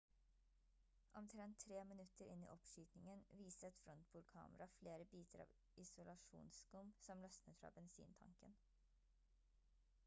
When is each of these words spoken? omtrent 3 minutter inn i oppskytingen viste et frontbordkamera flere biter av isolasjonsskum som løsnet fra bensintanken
omtrent 1.19 1.57
3 1.63 1.81
minutter 1.89 2.29
inn 2.35 2.45
i 2.45 2.49
oppskytingen 2.53 3.21
viste 3.41 3.69
et 3.69 3.77
frontbordkamera 3.83 4.69
flere 4.79 5.07
biter 5.13 5.45
av 5.45 5.53
isolasjonsskum 5.85 6.91
som 7.05 7.25
løsnet 7.27 7.61
fra 7.63 7.73
bensintanken 7.79 8.59